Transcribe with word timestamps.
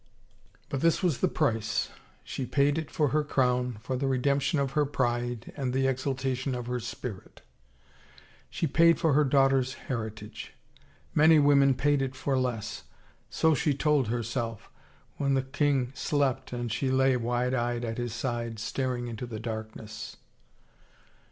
—But 0.69 0.81
this 0.81 1.03
was 1.03 1.19
the 1.19 1.27
price. 1.27 1.89
She 2.23 2.47
paid 2.47 2.79
it 2.79 2.89
for 2.89 3.09
her 3.09 3.23
crown, 3.23 3.77
for 3.81 3.95
the 3.95 4.07
redemption 4.07 4.57
of 4.57 4.71
her 4.71 4.83
pride 4.83 5.53
and 5.55 5.73
the 5.73 5.85
exultation 5.85 6.55
of 6.55 6.65
her 6.65 6.79
spirit. 6.79 7.43
She 8.49 8.65
paid 8.65 8.99
for 8.99 9.13
her 9.13 9.23
daughter's 9.23 9.75
heritage. 9.75 10.53
Many 11.13 11.37
women 11.37 11.75
paid 11.75 12.01
it 12.01 12.15
for 12.15 12.35
less.... 12.35 12.85
So 13.29 13.53
she 13.53 13.75
told 13.75 14.07
herself 14.07 14.71
when 15.17 15.35
the 15.35 15.43
king 15.43 15.91
slept 15.93 16.51
and 16.51 16.71
she 16.71 16.89
lay 16.89 17.15
wide 17.15 17.53
eyed 17.53 17.85
at 17.85 17.99
his 17.99 18.11
side, 18.15 18.57
staring 18.57 19.07
into 19.07 19.27
the 19.27 19.39
darkness. 19.39 20.17